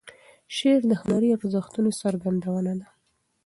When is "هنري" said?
1.01-1.29